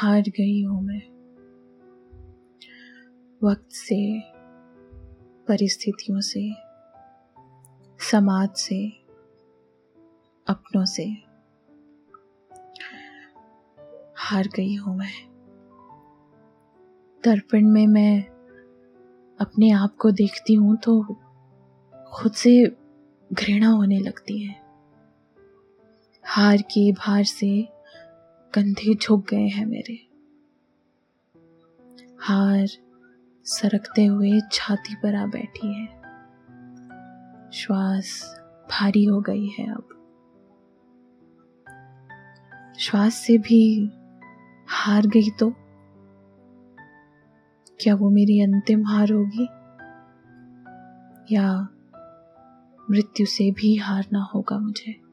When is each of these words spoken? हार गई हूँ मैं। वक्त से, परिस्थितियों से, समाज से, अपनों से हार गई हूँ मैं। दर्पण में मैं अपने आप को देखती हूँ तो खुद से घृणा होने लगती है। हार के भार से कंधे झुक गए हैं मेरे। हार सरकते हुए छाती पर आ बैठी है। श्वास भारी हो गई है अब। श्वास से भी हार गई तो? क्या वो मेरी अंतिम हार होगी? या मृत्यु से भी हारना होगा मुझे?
हार 0.00 0.20
गई 0.20 0.62
हूँ 0.62 0.82
मैं। 0.82 1.02
वक्त 3.44 3.72
से, 3.72 4.20
परिस्थितियों 5.48 6.20
से, 6.20 6.54
समाज 8.10 8.48
से, 8.50 8.88
अपनों 10.46 10.84
से 10.84 11.04
हार 14.16 14.48
गई 14.56 14.74
हूँ 14.74 14.96
मैं। 14.96 15.12
दर्पण 17.24 17.66
में 17.66 17.86
मैं 17.86 18.22
अपने 19.40 19.70
आप 19.70 19.96
को 19.96 20.10
देखती 20.10 20.54
हूँ 20.54 20.76
तो 20.76 21.02
खुद 22.12 22.32
से 22.32 22.76
घृणा 23.32 23.68
होने 23.68 23.98
लगती 23.98 24.38
है। 24.38 24.54
हार 26.24 26.56
के 26.56 26.92
भार 26.92 27.24
से 27.24 27.77
कंधे 28.58 28.94
झुक 28.94 29.30
गए 29.30 29.48
हैं 29.48 29.66
मेरे। 29.66 30.08
हार 32.20 32.66
सरकते 33.44 34.06
हुए 34.06 34.40
छाती 34.52 34.94
पर 34.94 35.14
आ 35.14 35.26
बैठी 35.26 35.74
है। 35.74 35.86
श्वास 37.50 38.36
भारी 38.70 39.04
हो 39.04 39.20
गई 39.20 39.46
है 39.46 39.74
अब। 39.74 39.88
श्वास 42.78 43.14
से 43.14 43.38
भी 43.38 43.90
हार 44.68 45.06
गई 45.06 45.30
तो? 45.30 45.50
क्या 47.80 47.94
वो 47.94 48.10
मेरी 48.10 48.40
अंतिम 48.40 48.86
हार 48.86 49.12
होगी? 49.12 49.44
या 51.34 51.68
मृत्यु 52.90 53.26
से 53.26 53.50
भी 53.50 53.76
हारना 53.76 54.22
होगा 54.22 54.58
मुझे? 54.58 55.07